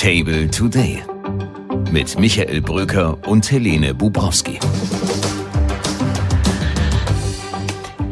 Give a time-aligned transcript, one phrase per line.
[0.00, 1.02] Table Today
[1.90, 4.60] mit Michael Bröker und Helene Bubrowski.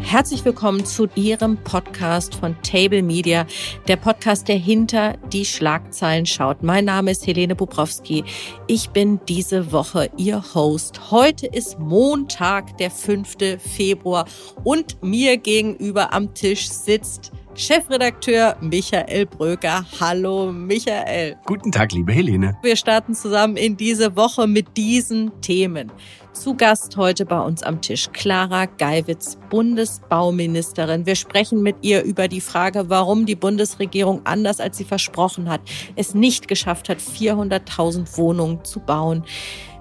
[0.00, 3.46] Herzlich willkommen zu Ihrem Podcast von Table Media,
[3.86, 6.64] der Podcast, der hinter die Schlagzeilen schaut.
[6.64, 8.24] Mein Name ist Helene Bubrowski.
[8.66, 11.12] Ich bin diese Woche Ihr Host.
[11.12, 13.60] Heute ist Montag, der 5.
[13.60, 14.26] Februar
[14.64, 19.86] und mir gegenüber am Tisch sitzt Chefredakteur Michael Bröker.
[19.98, 21.36] Hallo Michael.
[21.46, 22.54] Guten Tag, liebe Helene.
[22.62, 25.90] Wir starten zusammen in diese Woche mit diesen Themen.
[26.34, 31.06] Zu Gast heute bei uns am Tisch Clara Geiwitz, Bundesbauministerin.
[31.06, 35.62] Wir sprechen mit ihr über die Frage, warum die Bundesregierung anders als sie versprochen hat,
[35.96, 39.24] es nicht geschafft hat, 400.000 Wohnungen zu bauen.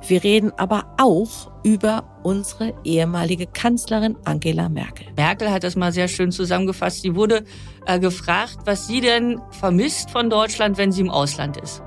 [0.07, 5.07] Wir reden aber auch über unsere ehemalige Kanzlerin Angela Merkel.
[5.15, 7.01] Merkel hat das mal sehr schön zusammengefasst.
[7.01, 7.43] Sie wurde
[7.87, 11.81] äh, gefragt, was sie denn vermisst von Deutschland, wenn sie im Ausland ist.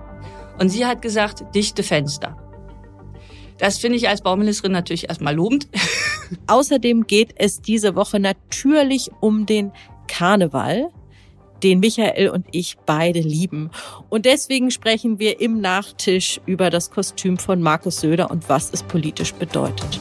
[0.58, 2.36] Und sie hat gesagt, dichte Fenster.
[3.58, 5.68] Das finde ich als Bauministerin natürlich erstmal lobend.
[6.48, 9.72] Außerdem geht es diese Woche natürlich um den
[10.08, 10.88] Karneval
[11.62, 13.70] den Michael und ich beide lieben.
[14.08, 18.82] Und deswegen sprechen wir im Nachtisch über das Kostüm von Markus Söder und was es
[18.82, 20.00] politisch bedeutet.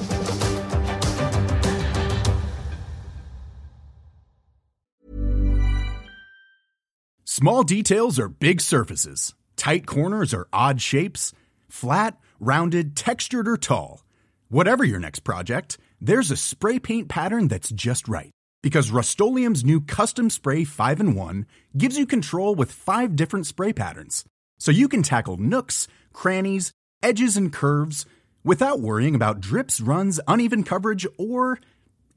[7.23, 9.35] Small details are big surfaces.
[9.57, 11.33] Tight corners are odd shapes.
[11.69, 14.03] Flat, rounded, textured or tall.
[14.49, 18.31] Whatever your next project, there's a spray paint pattern that's just right.
[18.67, 19.17] Because Rust
[19.63, 21.45] new Custom Spray 5 in 1
[21.77, 24.25] gives you control with five different spray patterns.
[24.59, 28.05] So you can tackle nooks, crannies, edges, and curves
[28.43, 31.59] without worrying about drips, runs, uneven coverage, or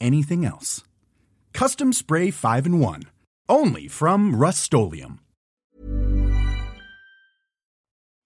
[0.00, 0.82] anything else.
[1.52, 3.04] Custom Spray 5 in 1.
[3.48, 4.74] Only from Rust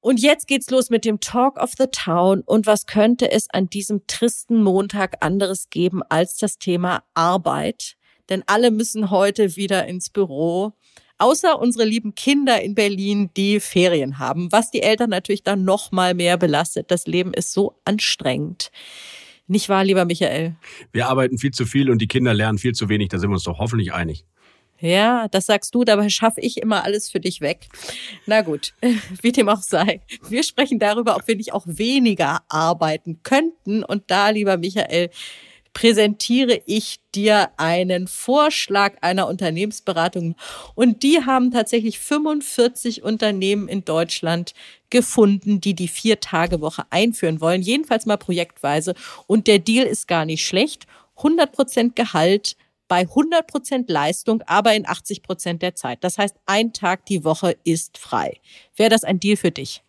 [0.01, 2.43] Und jetzt geht's los mit dem Talk of the Town.
[2.47, 7.99] Und was könnte es an diesem tristen Montag anderes geben als das Thema Arbeit?
[8.29, 10.73] Denn alle müssen heute wieder ins Büro.
[11.19, 15.93] Außer unsere lieben Kinder in Berlin, die Ferien haben, was die Eltern natürlich dann noch
[15.93, 16.91] mal mehr belastet.
[16.91, 18.71] Das Leben ist so anstrengend.
[19.47, 20.57] Nicht wahr, lieber Michael?
[20.93, 23.11] Wir arbeiten viel zu viel und die Kinder lernen viel zu wenig.
[23.11, 24.25] Da sind wir uns doch hoffentlich einig.
[24.81, 27.69] Ja, das sagst du, dabei schaffe ich immer alles für dich weg.
[28.27, 28.75] Na gut,
[29.23, 30.01] wie dem auch sei.
[30.29, 33.85] Wir sprechen darüber, ob wir nicht auch weniger arbeiten könnten.
[33.85, 35.11] Und da, lieber Michael,
[35.75, 40.37] präsentiere ich dir einen Vorschlag einer Unternehmensberatung.
[40.75, 44.55] Und die haben tatsächlich 45 Unternehmen in Deutschland
[44.89, 47.61] gefunden, die die Vier-Tage-Woche einführen wollen.
[47.61, 48.95] Jedenfalls mal projektweise.
[49.27, 50.87] Und der Deal ist gar nicht schlecht.
[51.17, 52.57] 100 Prozent Gehalt
[52.87, 56.05] bei 100 Prozent Leistung, aber in 80 Prozent der Zeit.
[56.05, 58.41] Das heißt, ein Tag die Woche ist frei.
[58.77, 59.83] Wäre das ein Deal für dich?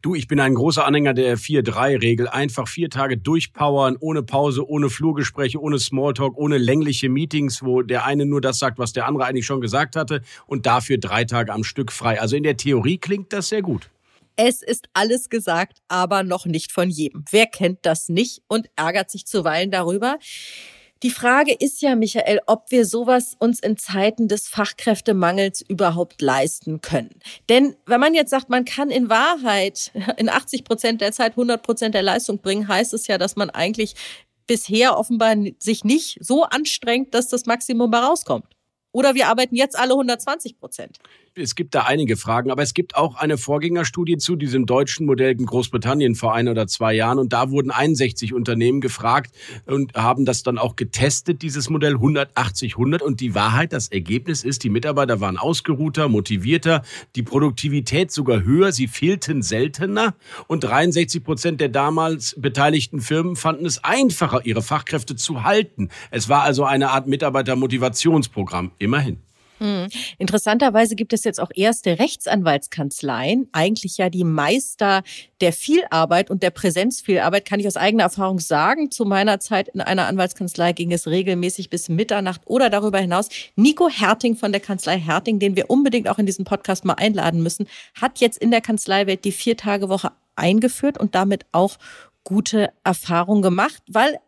[0.00, 2.28] Du, ich bin ein großer Anhänger der 4-3-Regel.
[2.28, 8.04] Einfach vier Tage durchpowern, ohne Pause, ohne Flurgespräche, ohne Smalltalk, ohne längliche Meetings, wo der
[8.04, 11.52] eine nur das sagt, was der andere eigentlich schon gesagt hatte und dafür drei Tage
[11.52, 12.20] am Stück frei.
[12.20, 13.90] Also in der Theorie klingt das sehr gut.
[14.36, 17.24] Es ist alles gesagt, aber noch nicht von jedem.
[17.30, 20.18] Wer kennt das nicht und ärgert sich zuweilen darüber?
[21.02, 26.80] Die Frage ist ja, Michael, ob wir sowas uns in Zeiten des Fachkräftemangels überhaupt leisten
[26.80, 27.10] können.
[27.48, 31.62] Denn wenn man jetzt sagt, man kann in Wahrheit in 80 Prozent der Zeit 100
[31.62, 33.94] Prozent der Leistung bringen, heißt es ja, dass man eigentlich
[34.46, 38.46] bisher offenbar sich nicht so anstrengt, dass das Maximum herauskommt.
[38.92, 40.98] Oder wir arbeiten jetzt alle 120 Prozent.
[41.34, 45.32] Es gibt da einige Fragen, aber es gibt auch eine Vorgängerstudie zu diesem deutschen Modell
[45.32, 49.34] in Großbritannien vor ein oder zwei Jahren und da wurden 61 Unternehmen gefragt
[49.64, 54.44] und haben das dann auch getestet, dieses Modell 180, 100 und die Wahrheit, das Ergebnis
[54.44, 56.82] ist, die Mitarbeiter waren ausgeruhter, motivierter,
[57.16, 60.14] die Produktivität sogar höher, sie fehlten seltener
[60.48, 65.88] und 63 Prozent der damals beteiligten Firmen fanden es einfacher, ihre Fachkräfte zu halten.
[66.10, 69.16] Es war also eine Art Mitarbeitermotivationsprogramm, immerhin.
[69.62, 69.86] Hm.
[70.18, 75.04] Interessanterweise gibt es jetzt auch erste Rechtsanwaltskanzleien, eigentlich ja die Meister
[75.40, 78.90] der Vielarbeit und der Präsenzvielarbeit, kann ich aus eigener Erfahrung sagen.
[78.90, 83.28] Zu meiner Zeit in einer Anwaltskanzlei ging es regelmäßig bis Mitternacht oder darüber hinaus.
[83.54, 87.40] Nico Herting von der Kanzlei Herting, den wir unbedingt auch in diesen Podcast mal einladen
[87.40, 91.76] müssen, hat jetzt in der Kanzleiwelt die Vier-Tage-Woche eingeführt und damit auch
[92.24, 94.18] gute Erfahrungen gemacht, weil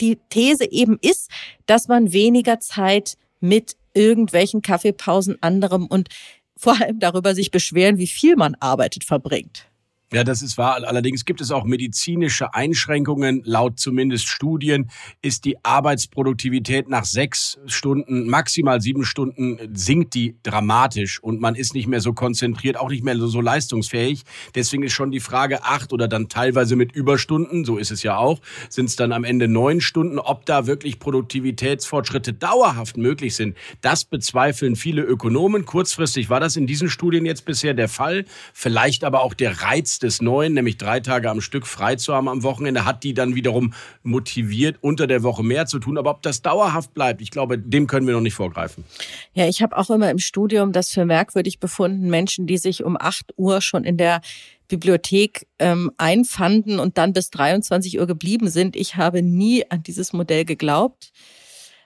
[0.00, 1.30] die These eben ist,
[1.66, 6.08] dass man weniger Zeit mit irgendwelchen Kaffeepausen anderem und
[6.56, 9.69] vor allem darüber sich beschweren, wie viel man arbeitet, verbringt.
[10.12, 10.82] Ja, das ist wahr.
[10.84, 13.42] Allerdings gibt es auch medizinische Einschränkungen.
[13.44, 14.90] Laut zumindest Studien
[15.22, 21.74] ist die Arbeitsproduktivität nach sechs Stunden, maximal sieben Stunden, sinkt die dramatisch und man ist
[21.74, 24.24] nicht mehr so konzentriert, auch nicht mehr so leistungsfähig.
[24.56, 28.16] Deswegen ist schon die Frage acht oder dann teilweise mit Überstunden, so ist es ja
[28.16, 33.56] auch, sind es dann am Ende neun Stunden, ob da wirklich Produktivitätsfortschritte dauerhaft möglich sind.
[33.80, 35.66] Das bezweifeln viele Ökonomen.
[35.66, 38.24] Kurzfristig war das in diesen Studien jetzt bisher der Fall.
[38.52, 42.28] Vielleicht aber auch der Reiz des Neuen, nämlich drei Tage am Stück frei zu haben
[42.28, 45.98] am Wochenende, hat die dann wiederum motiviert, unter der Woche mehr zu tun.
[45.98, 48.84] Aber ob das dauerhaft bleibt, ich glaube, dem können wir noch nicht vorgreifen.
[49.34, 52.96] Ja, ich habe auch immer im Studium das für merkwürdig befunden, Menschen, die sich um
[52.98, 54.20] 8 Uhr schon in der
[54.68, 58.76] Bibliothek ähm, einfanden und dann bis 23 Uhr geblieben sind.
[58.76, 61.12] Ich habe nie an dieses Modell geglaubt.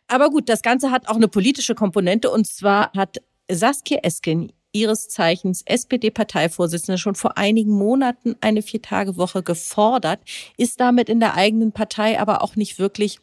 [0.06, 3.18] Aber gut, das Ganze hat auch eine politische Komponente und zwar hat
[3.50, 10.20] Saskia Esken ihres Zeichens SPD-Parteivorsitzende schon vor einigen Monaten eine Viertagewoche gefordert,
[10.58, 13.20] ist damit in der eigenen Partei aber auch nicht wirklich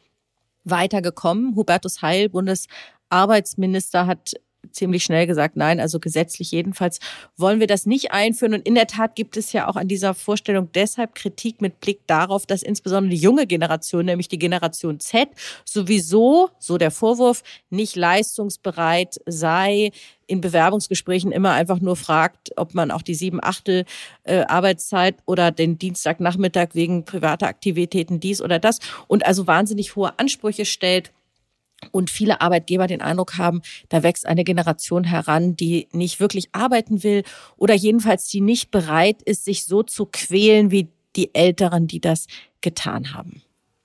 [0.63, 1.55] weitergekommen.
[1.55, 4.33] Hubertus Heil, Bundesarbeitsminister, hat
[4.71, 6.99] ziemlich schnell gesagt, nein, also gesetzlich jedenfalls
[7.37, 8.53] wollen wir das nicht einführen.
[8.53, 12.05] Und in der Tat gibt es ja auch an dieser Vorstellung deshalb Kritik mit Blick
[12.07, 15.29] darauf, dass insbesondere die junge Generation, nämlich die Generation Z,
[15.65, 19.91] sowieso, so der Vorwurf, nicht leistungsbereit sei,
[20.27, 23.83] in Bewerbungsgesprächen immer einfach nur fragt, ob man auch die sieben Achtel
[24.23, 30.17] äh, Arbeitszeit oder den Dienstagnachmittag wegen privater Aktivitäten dies oder das und also wahnsinnig hohe
[30.17, 31.11] Ansprüche stellt
[31.91, 37.03] und viele Arbeitgeber den Eindruck haben, da wächst eine Generation heran, die nicht wirklich arbeiten
[37.03, 37.23] will
[37.57, 42.27] oder jedenfalls die nicht bereit ist, sich so zu quälen wie die Älteren, die das
[42.61, 43.41] getan haben.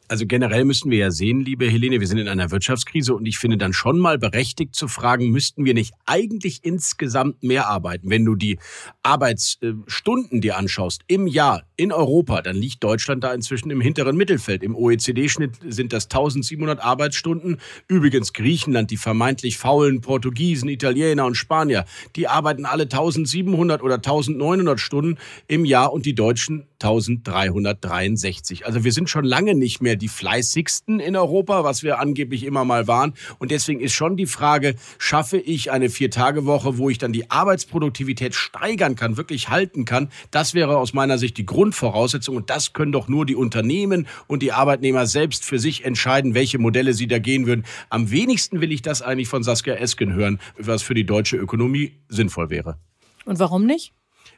[0.08, 3.38] Also generell müssen wir ja sehen, liebe Helene, wir sind in einer Wirtschaftskrise und ich
[3.38, 8.08] finde dann schon mal berechtigt zu fragen, müssten wir nicht eigentlich insgesamt mehr arbeiten?
[8.08, 8.58] Wenn du die
[9.02, 14.62] Arbeitsstunden dir anschaust im Jahr in Europa, dann liegt Deutschland da inzwischen im hinteren Mittelfeld.
[14.62, 17.58] Im OECD-Schnitt sind das 1700 Arbeitsstunden.
[17.88, 24.78] Übrigens Griechenland, die vermeintlich faulen Portugiesen, Italiener und Spanier, die arbeiten alle 1700 oder 1900
[24.78, 25.18] Stunden
[25.48, 28.66] im Jahr und die Deutschen 1363.
[28.66, 32.64] Also wir sind schon lange nicht mehr die fleißigsten in Europa, was wir angeblich immer
[32.64, 33.14] mal waren.
[33.38, 38.34] Und deswegen ist schon die Frage, schaffe ich eine Vier-Tage-Woche, wo ich dann die Arbeitsproduktivität
[38.34, 40.08] steigern kann, wirklich halten kann?
[40.30, 42.36] Das wäre aus meiner Sicht die Grundvoraussetzung.
[42.36, 46.58] Und das können doch nur die Unternehmen und die Arbeitnehmer selbst für sich entscheiden, welche
[46.58, 47.64] Modelle sie da gehen würden.
[47.90, 51.94] Am wenigsten will ich das eigentlich von Saskia Esken hören, was für die deutsche Ökonomie
[52.08, 52.78] sinnvoll wäre.
[53.24, 53.92] Und warum nicht?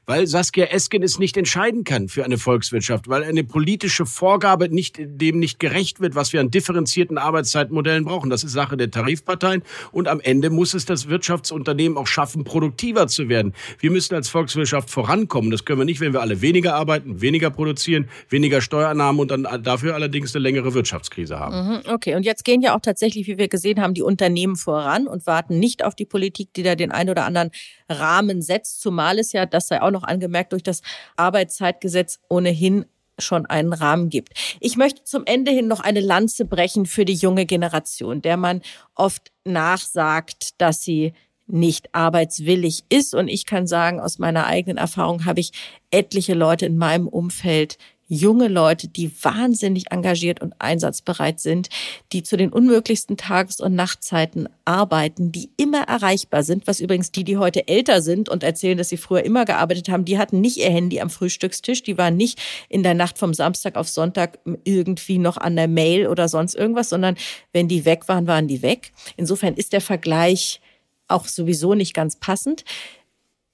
[0.08, 4.96] Weil Saskia Esken es nicht entscheiden kann für eine Volkswirtschaft, weil eine politische Vorgabe nicht,
[4.98, 8.30] dem nicht gerecht wird, was wir an differenzierten Arbeitszeitmodellen brauchen.
[8.30, 9.62] Das ist Sache der Tarifparteien
[9.92, 13.52] und am Ende muss es das Wirtschaftsunternehmen auch schaffen, produktiver zu werden.
[13.80, 15.50] Wir müssen als Volkswirtschaft vorankommen.
[15.50, 19.46] Das können wir nicht, wenn wir alle weniger arbeiten, weniger produzieren, weniger Steuernahmen und dann
[19.62, 21.68] dafür allerdings eine längere Wirtschaftskrise haben.
[21.68, 25.06] Mhm, okay, und jetzt gehen ja auch tatsächlich, wie wir gesehen haben, die Unternehmen voran
[25.06, 27.50] und warten nicht auf die Politik, die da den ein oder anderen
[27.88, 30.82] Rahmen setzt, zumal es ja, das sei auch noch angemerkt, durch das
[31.16, 32.86] Arbeitszeitgesetz ohnehin
[33.18, 34.32] schon einen Rahmen gibt.
[34.60, 38.62] Ich möchte zum Ende hin noch eine Lanze brechen für die junge Generation, der man
[38.94, 41.12] oft nachsagt, dass sie
[41.48, 43.14] nicht arbeitswillig ist.
[43.14, 45.52] Und ich kann sagen, aus meiner eigenen Erfahrung habe ich
[45.90, 51.68] etliche Leute in meinem Umfeld junge Leute, die wahnsinnig engagiert und einsatzbereit sind,
[52.12, 57.22] die zu den unmöglichsten Tages- und Nachtzeiten arbeiten, die immer erreichbar sind, was übrigens die,
[57.22, 60.56] die heute älter sind und erzählen, dass sie früher immer gearbeitet haben, die hatten nicht
[60.56, 65.18] ihr Handy am Frühstückstisch, die waren nicht in der Nacht vom Samstag auf Sonntag irgendwie
[65.18, 67.16] noch an der Mail oder sonst irgendwas, sondern
[67.52, 68.92] wenn die weg waren, waren die weg.
[69.16, 70.60] Insofern ist der Vergleich
[71.08, 72.64] auch sowieso nicht ganz passend.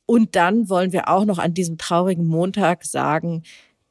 [0.07, 3.43] Und dann wollen wir auch noch an diesem traurigen Montag sagen,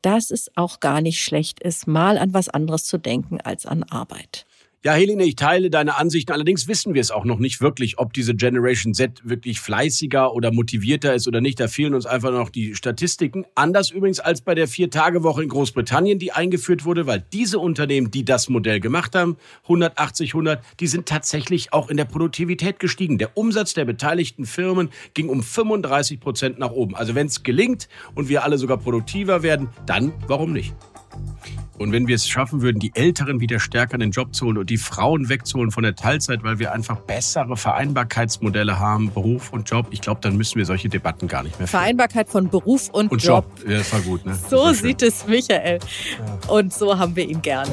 [0.03, 3.83] dass es auch gar nicht schlecht ist, mal an was anderes zu denken als an
[3.83, 4.45] Arbeit.
[4.86, 6.34] Ja, Helene, ich teile deine Ansichten.
[6.34, 10.52] Allerdings wissen wir es auch noch nicht wirklich, ob diese Generation Z wirklich fleißiger oder
[10.52, 11.62] motivierter ist oder nicht.
[11.62, 13.46] Da fehlen uns einfach noch die Statistiken.
[13.56, 18.25] Anders übrigens als bei der Vier-Tage-Woche in Großbritannien, die eingeführt wurde, weil diese Unternehmen, die
[18.25, 23.18] das Modell gemacht haben, 180, 100, die sind tatsächlich auch in der Produktivität gestiegen.
[23.18, 26.94] Der Umsatz der beteiligten Firmen ging um 35 Prozent nach oben.
[26.94, 30.74] Also wenn es gelingt und wir alle sogar produktiver werden, dann warum nicht?
[31.77, 34.58] Und wenn wir es schaffen würden, die Älteren wieder stärker in den Job zu holen
[34.58, 39.70] und die Frauen wegzuholen von der Teilzeit, weil wir einfach bessere Vereinbarkeitsmodelle haben, Beruf und
[39.70, 41.82] Job, ich glaube, dann müssen wir solche Debatten gar nicht mehr führen.
[41.82, 43.46] Vereinbarkeit von Beruf und, und Job.
[43.60, 43.70] Job.
[43.70, 44.25] Ja, das war gut.
[44.25, 44.38] Ne?
[44.50, 45.80] So sieht es Michael.
[46.48, 47.72] Und so haben wir ihn gerne.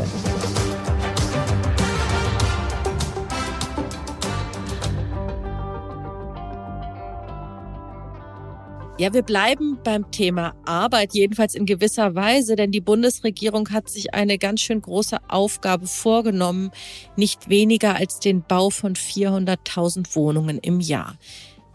[9.00, 14.12] Ja, wir bleiben beim Thema Arbeit, jedenfalls in gewisser Weise, denn die Bundesregierung hat sich
[14.12, 16.70] eine ganz schön große Aufgabe vorgenommen,
[17.16, 21.16] nicht weniger als den Bau von 400.000 Wohnungen im Jahr.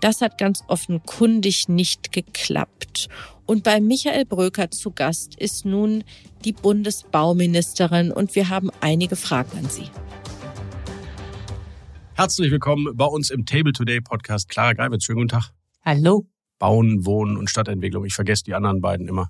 [0.02, 3.10] Das hat ganz offenkundig nicht geklappt.
[3.48, 6.04] Und bei Michael Bröker zu Gast ist nun
[6.44, 9.90] die Bundesbauministerin und wir haben einige Fragen an sie.
[12.14, 14.48] Herzlich willkommen bei uns im Table Today Podcast.
[14.48, 15.54] Clara Greiwitz, schönen guten Tag.
[15.84, 16.28] Hallo.
[16.66, 18.06] Bauen, Wohnen und Stadtentwicklung.
[18.06, 19.30] Ich vergesse die anderen beiden immer.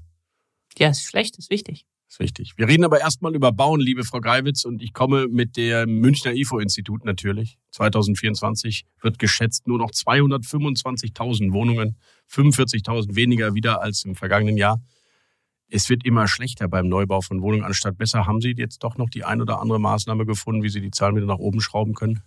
[0.78, 1.86] Ja, ist schlecht, ist wichtig.
[2.08, 2.54] Ist wichtig.
[2.56, 6.32] Wir reden aber erstmal über Bauen, liebe Frau Greiwitz, und ich komme mit dem Münchner
[6.32, 7.58] IFO-Institut natürlich.
[7.72, 11.98] 2024 wird geschätzt nur noch 225.000 Wohnungen,
[12.32, 14.82] 45.000 weniger wieder als im vergangenen Jahr.
[15.68, 18.26] Es wird immer schlechter beim Neubau von Wohnungen anstatt besser.
[18.26, 21.18] Haben Sie jetzt doch noch die ein oder andere Maßnahme gefunden, wie Sie die Zahlen
[21.18, 22.22] wieder nach oben schrauben können?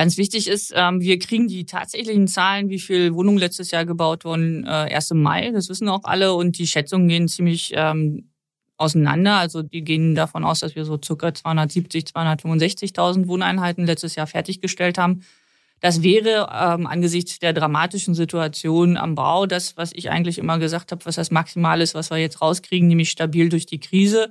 [0.00, 4.24] Ganz wichtig ist, ähm, wir kriegen die tatsächlichen Zahlen, wie viel Wohnungen letztes Jahr gebaut
[4.24, 5.50] wurden, äh, erst im Mai.
[5.50, 6.32] Das wissen auch alle.
[6.32, 8.30] Und die Schätzungen gehen ziemlich ähm,
[8.78, 9.34] auseinander.
[9.36, 14.96] Also die gehen davon aus, dass wir so circa 270, 265.000 Wohneinheiten letztes Jahr fertiggestellt
[14.96, 15.20] haben.
[15.82, 20.92] Das wäre ähm, angesichts der dramatischen Situation am Bau das, was ich eigentlich immer gesagt
[20.92, 24.30] habe, was das Maximal ist, was wir jetzt rauskriegen, nämlich stabil durch die Krise.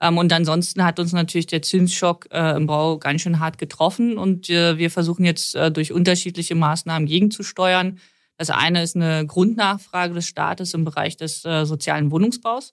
[0.00, 4.18] Ähm, und ansonsten hat uns natürlich der Zinsschock äh, im Bau ganz schön hart getroffen.
[4.18, 7.98] Und äh, wir versuchen jetzt äh, durch unterschiedliche Maßnahmen gegenzusteuern.
[8.38, 12.72] Das eine ist eine Grundnachfrage des Staates im Bereich des sozialen Wohnungsbaus.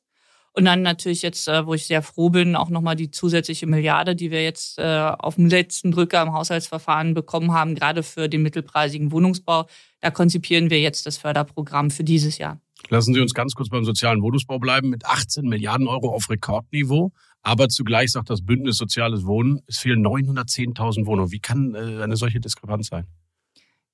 [0.54, 4.32] Und dann natürlich jetzt, wo ich sehr froh bin, auch nochmal die zusätzliche Milliarde, die
[4.32, 9.66] wir jetzt auf dem letzten Drücker im Haushaltsverfahren bekommen haben, gerade für den mittelpreisigen Wohnungsbau.
[10.00, 12.62] Da konzipieren wir jetzt das Förderprogramm für dieses Jahr.
[12.90, 14.90] Lassen Sie uns ganz kurz beim sozialen Wohnungsbau bleiben.
[14.90, 17.12] Mit 18 Milliarden Euro auf Rekordniveau.
[17.42, 21.32] Aber zugleich sagt das Bündnis Soziales Wohnen, es fehlen 910.000 Wohnungen.
[21.32, 23.06] Wie kann äh, eine solche Diskrepanz sein?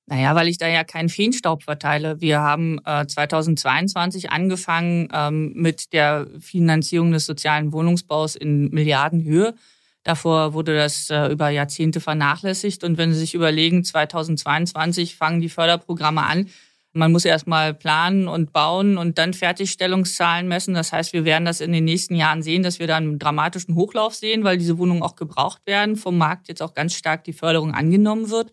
[0.06, 2.20] Naja, weil ich da ja keinen Feenstaub verteile.
[2.20, 9.54] Wir haben äh, 2022 angefangen ähm, mit der Finanzierung des sozialen Wohnungsbaus in Milliardenhöhe.
[10.02, 12.84] Davor wurde das äh, über Jahrzehnte vernachlässigt.
[12.84, 16.48] Und wenn Sie sich überlegen, 2022 fangen die Förderprogramme an,
[16.94, 20.74] man muss erstmal planen und bauen und dann Fertigstellungszahlen messen.
[20.74, 23.74] Das heißt, wir werden das in den nächsten Jahren sehen, dass wir da einen dramatischen
[23.74, 27.32] Hochlauf sehen, weil diese Wohnungen auch gebraucht werden, vom Markt jetzt auch ganz stark die
[27.32, 28.52] Förderung angenommen wird.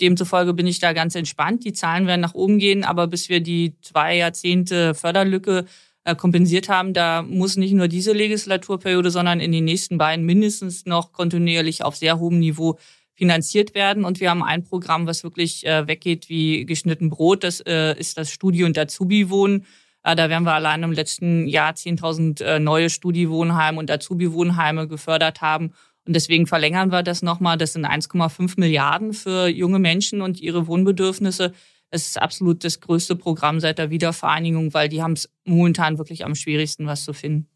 [0.00, 1.64] Demzufolge bin ich da ganz entspannt.
[1.64, 5.64] Die Zahlen werden nach oben gehen, aber bis wir die zwei Jahrzehnte Förderlücke
[6.04, 10.86] äh, kompensiert haben, da muss nicht nur diese Legislaturperiode, sondern in den nächsten beiden mindestens
[10.86, 12.78] noch kontinuierlich auf sehr hohem Niveau
[13.18, 14.04] finanziert werden.
[14.04, 17.42] Und wir haben ein Programm, was wirklich äh, weggeht wie geschnitten Brot.
[17.42, 19.66] Das äh, ist das Studi- und Azubi-Wohnen.
[20.04, 25.40] Äh, da werden wir allein im letzten Jahr 10.000 äh, neue Studi-Wohnheime und Azubi-Wohnheime gefördert
[25.40, 25.72] haben.
[26.06, 27.58] Und deswegen verlängern wir das nochmal.
[27.58, 31.52] Das sind 1,5 Milliarden für junge Menschen und ihre Wohnbedürfnisse.
[31.90, 36.24] Es ist absolut das größte Programm seit der Wiedervereinigung, weil die haben es momentan wirklich
[36.24, 37.48] am schwierigsten, was zu finden.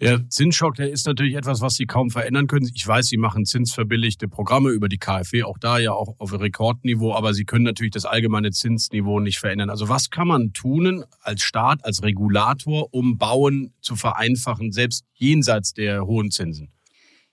[0.00, 2.70] Der Zinsschock, der ist natürlich etwas, was Sie kaum verändern können.
[2.72, 7.14] Ich weiß, Sie machen zinsverbilligte Programme über die KfW, auch da ja auch auf Rekordniveau,
[7.14, 9.70] aber Sie können natürlich das allgemeine Zinsniveau nicht verändern.
[9.70, 15.72] Also was kann man tun als Staat, als Regulator, um Bauen zu vereinfachen, selbst jenseits
[15.72, 16.70] der hohen Zinsen?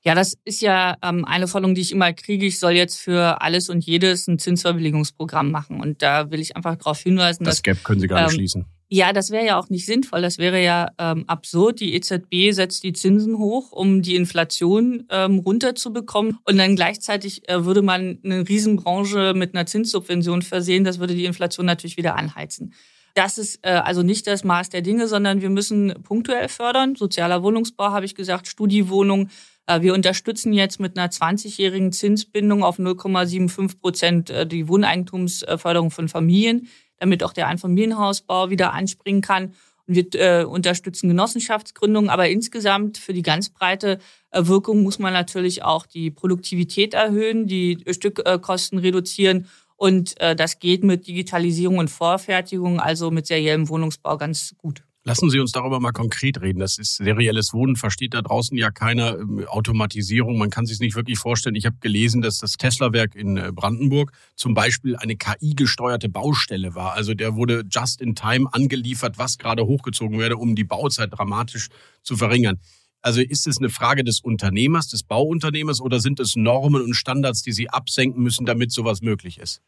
[0.03, 2.47] Ja, das ist ja ähm, eine Forderung, die ich immer kriege.
[2.47, 5.81] Ich soll jetzt für alles und jedes ein Zinsverbilligungsprogramm machen.
[5.81, 7.63] Und da will ich einfach darauf hinweisen, das dass...
[7.63, 8.65] Das Gap können Sie gar nicht ähm, schließen.
[8.87, 10.21] Ja, das wäre ja auch nicht sinnvoll.
[10.21, 11.79] Das wäre ja ähm, absurd.
[11.79, 16.37] Die EZB setzt die Zinsen hoch, um die Inflation ähm, runterzubekommen.
[16.43, 20.83] Und dann gleichzeitig äh, würde man eine Riesenbranche mit einer Zinssubvention versehen.
[20.83, 22.73] Das würde die Inflation natürlich wieder anheizen.
[23.15, 26.95] Das ist äh, also nicht das Maß der Dinge, sondern wir müssen punktuell fördern.
[26.95, 29.29] Sozialer Wohnungsbau, habe ich gesagt, Studiewohnung.
[29.67, 36.07] Äh, wir unterstützen jetzt mit einer 20-jährigen Zinsbindung auf 0,75 Prozent äh, die Wohneigentumsförderung von
[36.07, 36.67] Familien
[36.99, 39.53] damit auch der Einfamilienhausbau wieder anspringen kann.
[39.87, 43.99] Und wir äh, unterstützen Genossenschaftsgründungen, aber insgesamt für die ganz breite
[44.31, 49.47] äh, Wirkung muss man natürlich auch die Produktivität erhöhen, die Stückkosten reduzieren
[49.77, 54.84] und äh, das geht mit Digitalisierung und Vorfertigung, also mit seriellem Wohnungsbau ganz gut.
[55.07, 56.57] Lassen Sie uns darüber mal konkret reden.
[56.57, 60.39] Das ist serielles Wohnen, versteht da draußen ja keiner ähm, Automatisierung.
[60.39, 61.53] Man kann sich nicht wirklich vorstellen.
[61.53, 66.93] Ich habe gelesen, dass das Tesla-Werk in äh, Brandenburg zum Beispiel eine KI-gesteuerte Baustelle war.
[66.93, 71.69] Also der wurde just in time angeliefert, was gerade hochgezogen werde, um die Bauzeit dramatisch
[72.01, 72.59] zu verringern.
[73.03, 77.43] Also ist es eine Frage des Unternehmers, des Bauunternehmers oder sind es Normen und Standards,
[77.43, 79.61] die Sie absenken müssen, damit sowas möglich ist?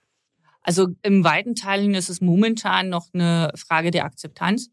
[0.63, 4.71] Also im weiten Teilen ist es momentan noch eine Frage der Akzeptanz.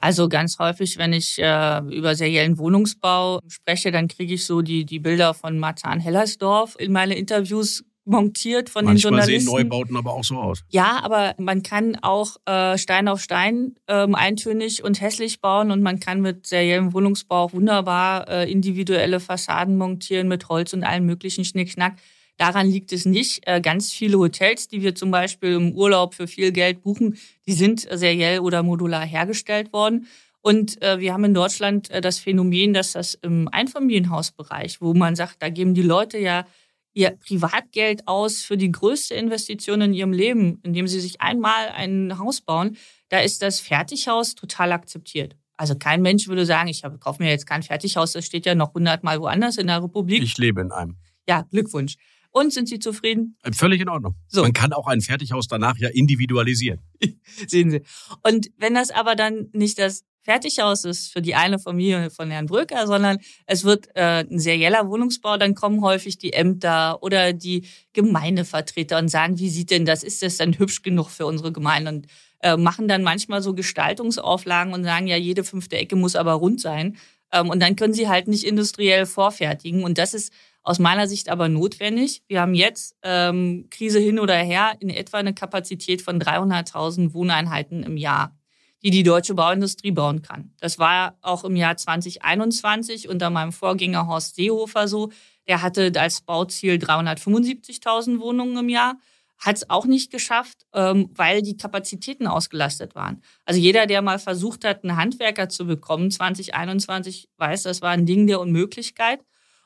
[0.00, 4.84] Also ganz häufig, wenn ich äh, über seriellen Wohnungsbau spreche, dann kriege ich so die,
[4.84, 9.50] die Bilder von Marzahn-Hellersdorf in meine Interviews montiert von Manchmal den Journalisten.
[9.50, 10.62] sehen Neubauten aber auch so aus.
[10.70, 15.82] Ja, aber man kann auch äh, Stein auf Stein ähm, eintönig und hässlich bauen und
[15.82, 21.06] man kann mit seriellem Wohnungsbau auch wunderbar äh, individuelle Fassaden montieren mit Holz und allem
[21.06, 21.96] möglichen Schnickschnack.
[22.38, 23.46] Daran liegt es nicht.
[23.46, 27.52] Äh, ganz viele Hotels, die wir zum Beispiel im Urlaub für viel Geld buchen, die
[27.52, 30.06] sind seriell oder modular hergestellt worden.
[30.40, 35.16] Und äh, wir haben in Deutschland äh, das Phänomen, dass das im Einfamilienhausbereich, wo man
[35.16, 36.46] sagt, da geben die Leute ja
[36.94, 42.18] ihr Privatgeld aus für die größte Investition in ihrem Leben, indem sie sich einmal ein
[42.18, 42.76] Haus bauen,
[43.08, 45.36] da ist das Fertighaus total akzeptiert.
[45.56, 48.74] Also kein Mensch würde sagen, ich kaufe mir jetzt kein Fertighaus, das steht ja noch
[48.74, 50.22] hundertmal woanders in der Republik.
[50.22, 50.96] Ich lebe in einem.
[51.28, 51.96] Ja, Glückwunsch.
[52.30, 53.36] Und sind Sie zufrieden?
[53.52, 54.14] Völlig in Ordnung.
[54.28, 54.42] So.
[54.42, 56.80] Man kann auch ein Fertighaus danach ja individualisieren.
[57.46, 57.82] Sehen Sie.
[58.22, 62.46] Und wenn das aber dann nicht das Fertighaus ist für die eine Familie von Herrn
[62.46, 67.66] Bröcker, sondern es wird äh, ein serieller Wohnungsbau, dann kommen häufig die Ämter oder die
[67.94, 71.92] Gemeindevertreter und sagen, wie sieht denn das, ist das denn hübsch genug für unsere Gemeinde?
[71.92, 72.06] Und
[72.40, 76.60] äh, machen dann manchmal so Gestaltungsauflagen und sagen, ja, jede fünfte Ecke muss aber rund
[76.60, 76.98] sein.
[77.32, 79.82] Ähm, und dann können sie halt nicht industriell vorfertigen.
[79.82, 80.32] Und das ist
[80.68, 82.22] aus meiner Sicht aber notwendig.
[82.28, 87.82] Wir haben jetzt, ähm, Krise hin oder her, in etwa eine Kapazität von 300.000 Wohneinheiten
[87.82, 88.38] im Jahr
[88.82, 90.52] die die deutsche Bauindustrie bauen kann.
[90.60, 95.10] Das war auch im Jahr 2021 unter meinem Vorgänger Horst Seehofer so.
[95.48, 98.96] Der hatte als Bauziel 375.000 Wohnungen im Jahr.
[99.38, 103.22] Hat es auch nicht geschafft, ähm, weil die Kapazitäten ausgelastet waren.
[103.44, 108.06] Also jeder, der mal versucht hat, einen Handwerker zu bekommen, 2021 weiß, das war ein
[108.06, 109.20] Ding der Unmöglichkeit.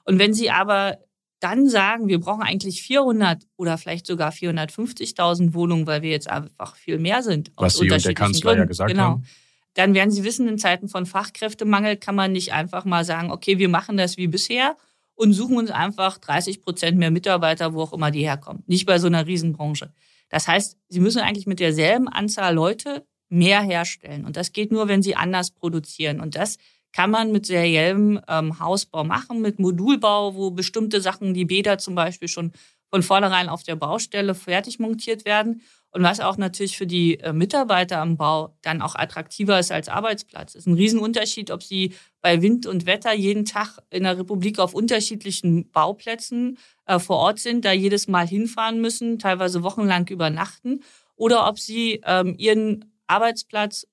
[0.04, 0.99] Und wenn Sie aber
[1.40, 6.76] dann sagen, wir brauchen eigentlich 400 oder vielleicht sogar 450.000 Wohnungen, weil wir jetzt einfach
[6.76, 7.50] viel mehr sind.
[7.56, 8.61] Was Sie und der Kanzler Gründen.
[8.61, 9.02] ja gesagt genau.
[9.02, 9.26] haben.
[9.75, 13.59] Dann werden Sie wissen, in Zeiten von Fachkräftemangel kann man nicht einfach mal sagen, okay,
[13.59, 14.76] wir machen das wie bisher
[15.14, 18.62] und suchen uns einfach 30 Prozent mehr Mitarbeiter, wo auch immer die herkommen.
[18.66, 19.92] Nicht bei so einer Riesenbranche.
[20.28, 24.25] Das heißt, Sie müssen eigentlich mit derselben Anzahl Leute mehr herstellen.
[24.26, 26.21] Und das geht nur, wenn Sie anders produzieren.
[26.21, 26.59] Und das
[26.92, 31.94] kann man mit seriellem ähm, Hausbau machen, mit Modulbau, wo bestimmte Sachen, die Bäder zum
[31.94, 32.52] Beispiel schon
[32.90, 35.62] von vornherein auf der Baustelle fertig montiert werden.
[35.94, 39.88] Und was auch natürlich für die äh, Mitarbeiter am Bau dann auch attraktiver ist als
[39.88, 40.54] Arbeitsplatz.
[40.54, 44.59] Es ist ein Riesenunterschied, ob sie bei Wind und Wetter jeden Tag in der Republik
[44.59, 50.83] auf unterschiedlichen Bauplätzen äh, vor Ort sind, da jedes Mal hinfahren müssen, teilweise wochenlang übernachten,
[51.14, 53.87] oder ob sie ähm, ihren Arbeitsplatz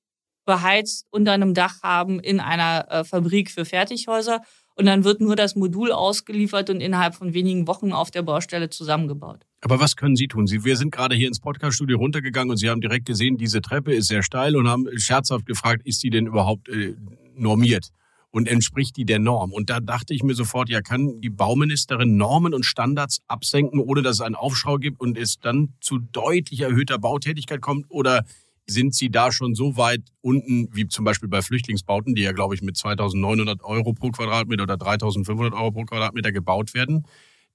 [0.49, 4.41] beheizt unter einem Dach haben in einer äh, Fabrik für Fertighäuser.
[4.73, 8.71] Und dann wird nur das Modul ausgeliefert und innerhalb von wenigen Wochen auf der Baustelle
[8.71, 9.45] zusammengebaut.
[9.61, 10.47] Aber was können Sie tun?
[10.47, 13.93] Sie, wir sind gerade hier ins Podcaststudio runtergegangen und Sie haben direkt gesehen, diese Treppe
[13.93, 16.95] ist sehr steil und haben scherzhaft gefragt, ist die denn überhaupt äh,
[17.35, 17.89] normiert?
[18.31, 19.53] Und entspricht die der Norm?
[19.53, 24.01] Und da dachte ich mir sofort, ja, kann die Bauministerin Normen und Standards absenken, ohne
[24.01, 27.85] dass es einen Aufschrei gibt und es dann zu deutlich erhöhter Bautätigkeit kommt?
[27.89, 28.23] Oder
[28.69, 32.55] sind Sie da schon so weit unten, wie zum Beispiel bei Flüchtlingsbauten, die ja, glaube
[32.55, 37.05] ich, mit 2.900 Euro pro Quadratmeter oder 3.500 Euro pro Quadratmeter gebaut werden?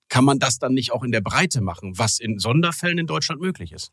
[0.08, 3.40] Kann man das dann nicht auch in der Breite machen, was in Sonderfällen in Deutschland
[3.40, 3.90] möglich ist?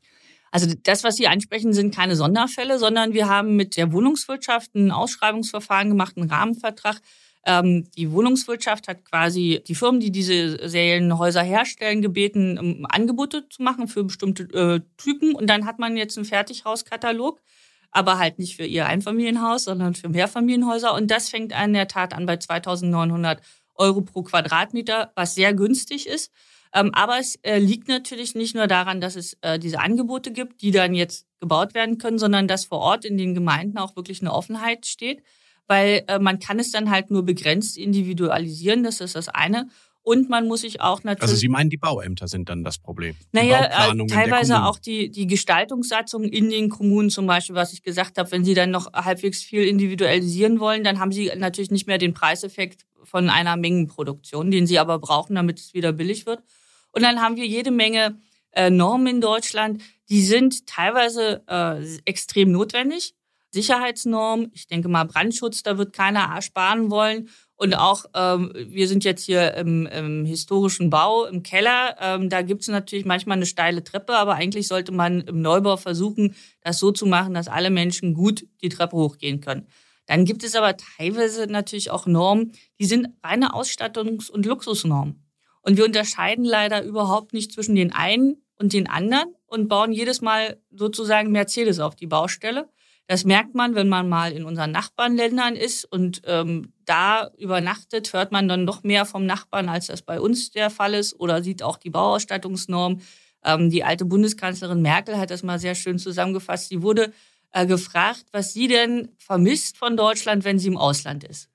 [0.51, 4.91] Also das, was Sie ansprechen, sind keine Sonderfälle, sondern wir haben mit der Wohnungswirtschaft ein
[4.91, 6.99] Ausschreibungsverfahren gemacht, einen Rahmenvertrag,
[7.45, 13.63] ähm, die Wohnungswirtschaft hat quasi die Firmen, die diese Serienhäuser herstellen, gebeten, um Angebote zu
[13.63, 15.33] machen für bestimmte äh, Typen.
[15.33, 17.41] Und dann hat man jetzt einen Fertighauskatalog,
[17.89, 20.93] aber halt nicht für ihr Einfamilienhaus, sondern für Mehrfamilienhäuser.
[20.93, 23.41] Und das fängt in der Tat an bei 2900
[23.75, 26.31] Euro pro Quadratmeter, was sehr günstig ist.
[26.73, 30.61] Ähm, aber es äh, liegt natürlich nicht nur daran, dass es äh, diese Angebote gibt,
[30.61, 34.21] die dann jetzt gebaut werden können, sondern dass vor Ort in den Gemeinden auch wirklich
[34.21, 35.23] eine Offenheit steht
[35.71, 39.69] weil äh, man kann es dann halt nur begrenzt individualisieren, das ist das eine.
[40.03, 41.21] Und man muss sich auch natürlich.
[41.21, 43.15] Also Sie meinen, die Bauämter sind dann das Problem?
[43.31, 48.17] Naja, äh, teilweise auch die, die Gestaltungssatzung in den Kommunen zum Beispiel, was ich gesagt
[48.17, 51.99] habe, wenn Sie dann noch halbwegs viel individualisieren wollen, dann haben Sie natürlich nicht mehr
[51.99, 56.43] den Preiseffekt von einer Mengenproduktion, den Sie aber brauchen, damit es wieder billig wird.
[56.91, 58.19] Und dann haben wir jede Menge
[58.51, 63.13] äh, Normen in Deutschland, die sind teilweise äh, extrem notwendig.
[63.51, 64.49] Sicherheitsnorm.
[64.53, 67.29] Ich denke mal Brandschutz, da wird keiner ersparen wollen.
[67.55, 71.95] Und auch, ähm, wir sind jetzt hier im, im historischen Bau, im Keller.
[71.99, 75.77] Ähm, da gibt es natürlich manchmal eine steile Treppe, aber eigentlich sollte man im Neubau
[75.77, 79.67] versuchen, das so zu machen, dass alle Menschen gut die Treppe hochgehen können.
[80.07, 85.23] Dann gibt es aber teilweise natürlich auch Normen, die sind reine Ausstattungs- und Luxusnormen.
[85.61, 90.21] Und wir unterscheiden leider überhaupt nicht zwischen den einen und den anderen und bauen jedes
[90.21, 92.69] Mal sozusagen Mercedes auf die Baustelle.
[93.11, 98.31] Das merkt man, wenn man mal in unseren Nachbarländern ist und ähm, da übernachtet, hört
[98.31, 101.61] man dann noch mehr vom Nachbarn, als das bei uns der Fall ist oder sieht
[101.61, 103.01] auch die Bauausstattungsnorm.
[103.43, 106.69] Ähm, die alte Bundeskanzlerin Merkel hat das mal sehr schön zusammengefasst.
[106.69, 107.11] Sie wurde
[107.51, 111.49] äh, gefragt, was sie denn vermisst von Deutschland, wenn sie im Ausland ist.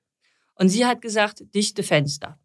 [0.53, 2.37] Und sie hat gesagt, dichte Fenster.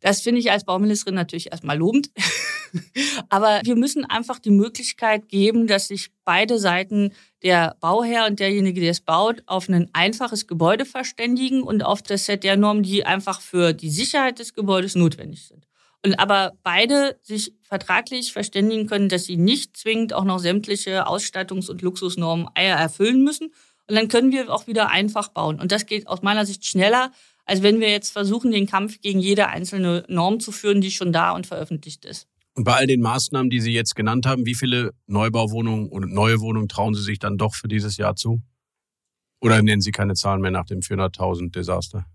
[0.00, 2.10] Das finde ich als Bauministerin natürlich erstmal lobend.
[3.28, 8.80] Aber wir müssen einfach die Möglichkeit geben, dass sich beide Seiten, der Bauherr und derjenige,
[8.80, 13.04] der es baut, auf ein einfaches Gebäude verständigen und auf das Set der Normen, die
[13.04, 15.66] einfach für die Sicherheit des Gebäudes notwendig sind.
[16.04, 21.70] Und aber beide sich vertraglich verständigen können, dass sie nicht zwingend auch noch sämtliche Ausstattungs-
[21.70, 23.54] und Luxusnormen erfüllen müssen.
[23.88, 25.60] Und dann können wir auch wieder einfach bauen.
[25.60, 27.10] Und das geht aus meiner Sicht schneller,
[27.46, 31.12] als wenn wir jetzt versuchen, den Kampf gegen jede einzelne Norm zu führen, die schon
[31.12, 32.26] da und veröffentlicht ist.
[32.56, 36.40] Und bei all den Maßnahmen, die Sie jetzt genannt haben, wie viele Neubauwohnungen und neue
[36.40, 38.42] Wohnungen trauen Sie sich dann doch für dieses Jahr zu?
[39.40, 42.06] Oder nennen Sie keine Zahlen mehr nach dem 400.000 Desaster?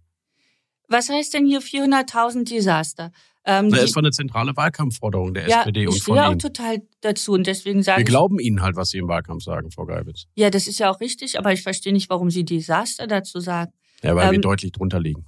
[0.87, 3.11] Was heißt denn hier 400.000 Desaster?
[3.45, 6.39] Ähm, das war eine zentrale Wahlkampfforderung der ja, SPD und ich von stehe auch Ihnen.
[6.39, 9.71] total dazu und deswegen sage Wir ich, glauben Ihnen halt, was Sie im Wahlkampf sagen,
[9.71, 10.25] Frau Geibitz.
[10.35, 13.71] ja, das ist ja auch richtig, aber ich verstehe nicht, warum Sie Desaster dazu sagen.
[14.03, 15.25] Ja, weil wir Ähm, deutlich drunter liegen.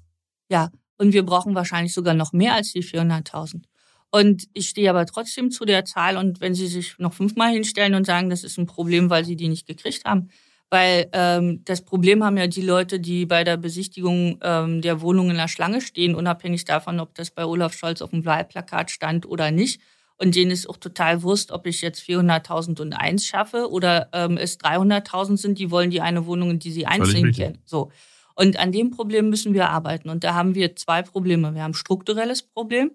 [0.49, 3.63] Ja, und wir brauchen wahrscheinlich sogar noch mehr als die 400.000.
[4.11, 7.95] Und ich stehe aber trotzdem zu der Zahl und wenn Sie sich noch fünfmal hinstellen
[7.95, 10.29] und sagen, das ist ein Problem, weil Sie die nicht gekriegt haben,
[10.69, 15.29] weil ähm, das Problem haben ja die Leute, die bei der Besichtigung ähm, der Wohnung
[15.29, 19.25] in der Schlange stehen, unabhängig davon, ob das bei Olaf Scholz auf dem Wahlplakat stand
[19.25, 19.81] oder nicht.
[20.17, 25.37] Und denen ist auch total Wurst, ob ich jetzt 400.001 schaffe oder ähm, es 300.000
[25.37, 27.57] sind, die wollen die eine Wohnung, in die sie einziehen können.
[27.65, 27.91] So.
[28.35, 30.09] Und an dem Problem müssen wir arbeiten.
[30.09, 31.53] Und da haben wir zwei Probleme.
[31.53, 32.91] Wir haben ein strukturelles Problem.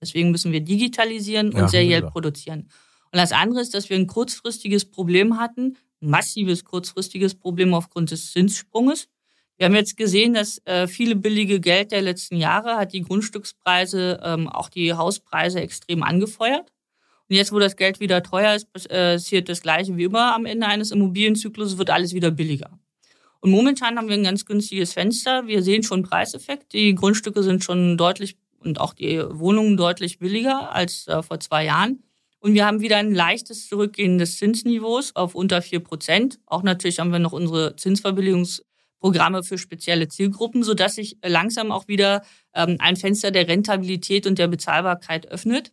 [0.00, 2.12] Deswegen müssen wir digitalisieren Ja, und seriell genau.
[2.12, 2.68] produzieren.
[3.12, 8.10] Und das andere ist, dass wir ein kurzfristiges Problem hatten, ein massives kurzfristiges Problem aufgrund
[8.10, 9.08] des Zinssprunges.
[9.56, 14.20] Wir haben jetzt gesehen, dass äh, viele billige Geld der letzten Jahre hat die Grundstückspreise,
[14.22, 16.72] ähm, auch die Hauspreise extrem angefeuert.
[17.28, 20.44] Und jetzt, wo das Geld wieder teuer ist, äh, passiert das Gleiche wie immer am
[20.44, 22.78] Ende eines Immobilienzyklus, wird alles wieder billiger.
[23.40, 25.46] Und momentan haben wir ein ganz günstiges Fenster.
[25.46, 26.72] Wir sehen schon Preiseffekt.
[26.72, 31.64] Die Grundstücke sind schon deutlich und auch die Wohnungen deutlich billiger als äh, vor zwei
[31.64, 32.02] Jahren.
[32.40, 36.38] Und wir haben wieder ein leichtes Zurückgehen des Zinsniveaus auf unter vier Prozent.
[36.44, 42.22] Auch natürlich haben wir noch unsere Zinsverbilligungsprogramme für spezielle Zielgruppen, sodass sich langsam auch wieder
[42.54, 45.72] ähm, ein Fenster der Rentabilität und der Bezahlbarkeit öffnet.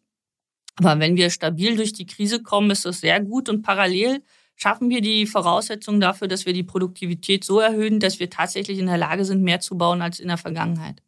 [0.78, 4.24] Aber wenn wir stabil durch die Krise kommen, ist das sehr gut und parallel
[4.56, 8.86] schaffen wir die Voraussetzungen dafür, dass wir die Produktivität so erhöhen, dass wir tatsächlich in
[8.86, 11.02] der Lage sind, mehr zu bauen als in der Vergangenheit.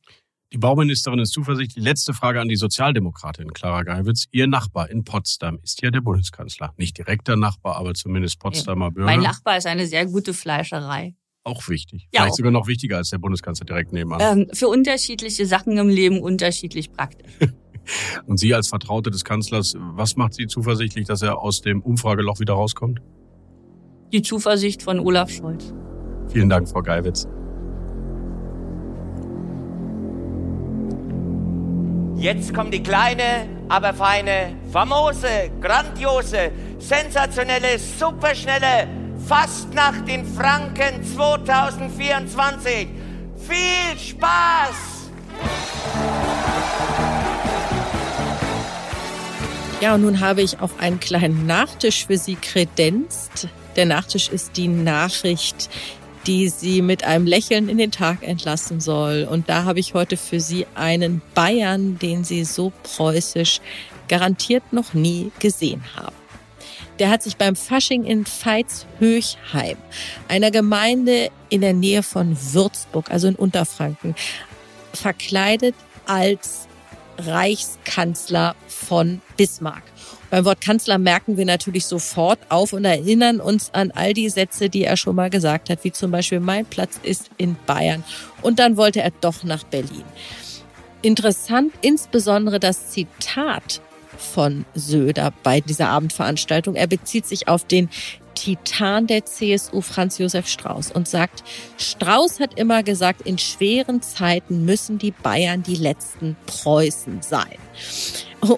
[0.53, 1.83] Die Bauministerin ist zuversichtlich.
[1.83, 4.27] Letzte Frage an die Sozialdemokratin Clara Geiwitz.
[4.31, 6.73] Ihr Nachbar in Potsdam ist ja der Bundeskanzler.
[6.77, 9.07] Nicht direkter Nachbar, aber zumindest Potsdamer Bürger.
[9.07, 11.15] Mein Nachbar ist eine sehr gute Fleischerei.
[11.43, 12.07] auch wichtig.
[12.13, 12.37] Ja, Vielleicht auch.
[12.37, 14.21] sogar noch wichtiger als der Bundeskanzler direkt nebenan.
[14.21, 17.31] Ähm, für unterschiedliche Sachen im Leben unterschiedlich praktisch.
[18.27, 22.39] Und Sie als Vertraute des Kanzlers, was macht Sie zuversichtlich, dass er aus dem Umfrageloch
[22.39, 23.01] wieder rauskommt?
[24.13, 25.73] Die Zuversicht von Olaf Scholz.
[26.31, 27.27] Vielen Dank, Frau Geiwitz.
[32.23, 38.87] Jetzt kommt die kleine, aber feine, famose, grandiose, sensationelle, superschnelle
[39.27, 42.87] Fastnacht in Franken 2024.
[43.35, 45.09] Viel Spaß!
[49.81, 53.49] Ja, und nun habe ich auch einen kleinen Nachtisch für Sie kredenzt.
[53.75, 55.69] Der Nachtisch ist die Nachricht,
[56.27, 59.27] die Sie mit einem Lächeln in den Tag entlassen soll.
[59.29, 63.59] Und da habe ich heute für Sie einen Bayern, den Sie so preußisch
[64.07, 66.15] garantiert noch nie gesehen haben.
[66.99, 69.77] Der hat sich beim Fasching in Veitshöchheim,
[70.27, 74.15] einer Gemeinde in der Nähe von Würzburg, also in Unterfranken,
[74.93, 76.67] verkleidet als
[77.17, 79.83] Reichskanzler von Bismarck.
[80.33, 84.67] Beim Wort Kanzler merken wir natürlich sofort auf und erinnern uns an all die Sätze,
[84.67, 88.03] die er schon mal gesagt hat, wie zum Beispiel mein Platz ist in Bayern.
[88.41, 90.01] Und dann wollte er doch nach Berlin.
[91.03, 93.79] Interessant insbesondere das Zitat
[94.17, 96.73] von Söder bei dieser Abendveranstaltung.
[96.73, 97.89] Er bezieht sich auf den
[98.33, 101.43] Titan der CSU, Franz Josef Strauß, und sagt,
[101.77, 107.59] Strauß hat immer gesagt, in schweren Zeiten müssen die Bayern die letzten Preußen sein.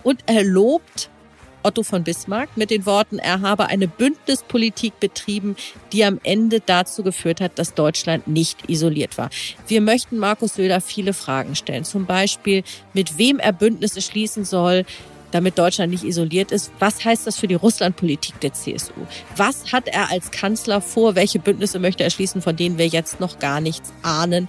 [0.03, 1.09] Und er lobt
[1.65, 5.55] Otto von Bismarck mit den Worten, er habe eine Bündnispolitik betrieben,
[5.91, 9.29] die am Ende dazu geführt hat, dass Deutschland nicht isoliert war.
[9.67, 14.85] Wir möchten Markus Söder viele Fragen stellen, zum Beispiel, mit wem er Bündnisse schließen soll,
[15.31, 16.71] damit Deutschland nicht isoliert ist.
[16.79, 18.93] Was heißt das für die Russlandpolitik der CSU?
[19.35, 21.15] Was hat er als Kanzler vor?
[21.15, 24.47] Welche Bündnisse möchte er schließen, von denen wir jetzt noch gar nichts ahnen?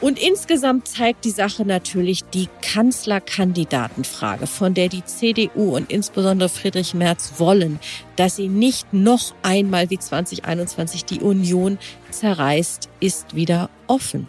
[0.00, 6.92] Und insgesamt zeigt die Sache natürlich die Kanzlerkandidatenfrage, von der die CDU und insbesondere Friedrich
[6.92, 7.80] Merz wollen,
[8.16, 11.78] dass sie nicht noch einmal wie 2021 die Union
[12.10, 14.26] zerreißt, ist wieder offen.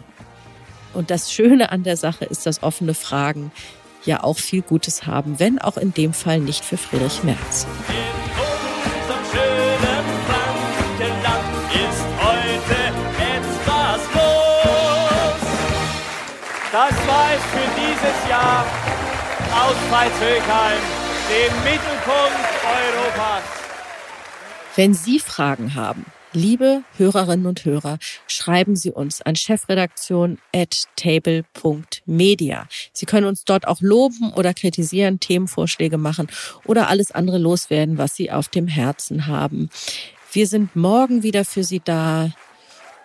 [0.94, 3.52] Und das Schöne an der Sache ist, dass offene Fragen
[4.06, 7.66] ja auch viel Gutes haben, wenn auch in dem Fall nicht für Friedrich Merz.
[18.48, 18.64] Jahr
[19.52, 20.80] aus Pfalz-Höchheim,
[21.28, 23.42] dem Mittelpunkt Europas.
[24.74, 32.66] Wenn Sie Fragen haben, liebe Hörerinnen und Hörer, schreiben Sie uns an chefredaktion at table.media.
[32.94, 36.28] Sie können uns dort auch loben oder kritisieren, Themenvorschläge machen
[36.64, 39.68] oder alles andere loswerden, was Sie auf dem Herzen haben.
[40.32, 42.30] Wir sind morgen wieder für Sie da.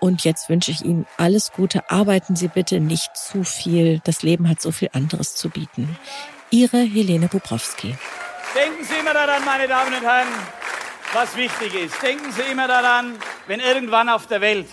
[0.03, 1.89] Und jetzt wünsche ich Ihnen alles Gute.
[1.89, 4.01] Arbeiten Sie bitte nicht zu viel.
[4.03, 5.97] Das Leben hat so viel anderes zu bieten.
[6.49, 7.95] Ihre Helene Bubrowski.
[8.53, 10.27] Denken Sie immer daran, meine Damen und Herren,
[11.13, 12.03] was wichtig ist.
[12.03, 13.13] Denken Sie immer daran,
[13.47, 14.67] wenn irgendwann auf der Welt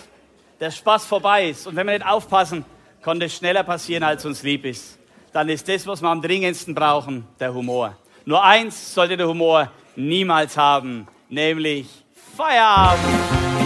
[0.59, 2.65] der Spaß vorbei ist und wenn wir nicht aufpassen,
[3.01, 4.99] kann das schneller passieren, als uns lieb ist.
[5.31, 7.95] Dann ist das, was wir am dringendsten brauchen, der Humor.
[8.25, 11.87] Nur eins sollte der Humor niemals haben, nämlich
[12.35, 13.60] Feierabend.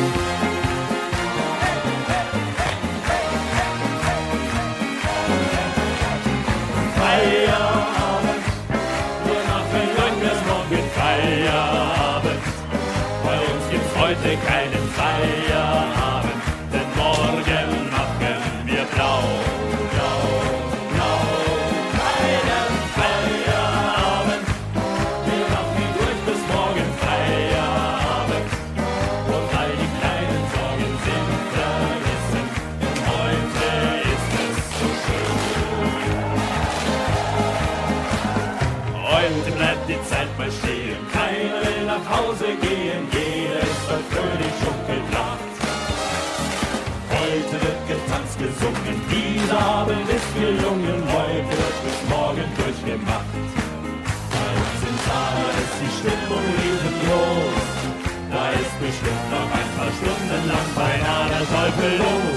[61.72, 62.36] Beinahe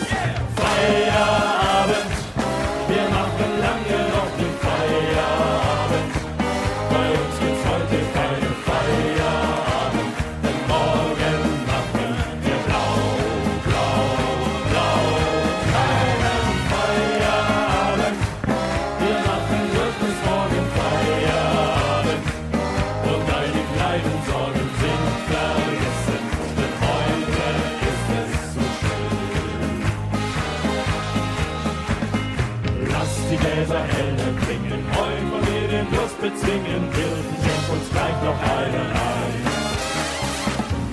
[0.57, 1.48] der
[36.49, 39.35] singen will, schenk uns gleich noch einen ein.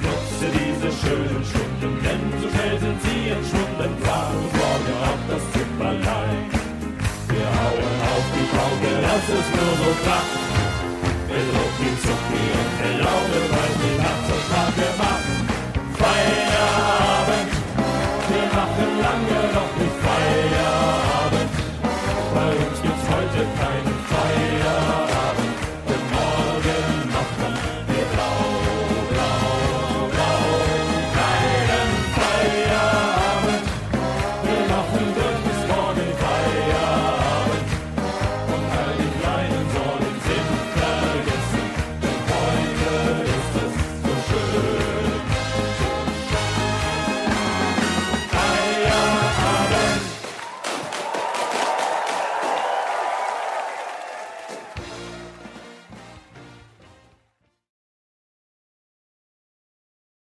[0.03, 3.91] Nutze diese schönen Stunden, denn so schnell sind sie entschwunden.
[4.03, 6.43] Fahr uns morgen auf das Zimmerlein.
[7.31, 10.44] Wir hauen auf die Pauke, das ist nur so kracht.